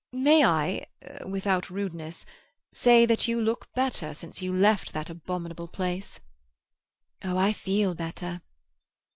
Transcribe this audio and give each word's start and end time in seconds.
May 0.13 0.43
I, 0.43 0.87
without 1.27 1.69
rudeness, 1.69 2.25
say 2.73 3.05
that 3.05 3.27
you 3.27 3.39
look 3.39 3.71
better 3.75 4.15
since 4.15 4.41
you 4.41 4.51
left 4.51 4.93
that 4.93 5.11
abominable 5.11 5.67
place." 5.67 6.19
"Oh, 7.23 7.37
I 7.37 7.53
feel 7.53 7.93
better." 7.93 8.41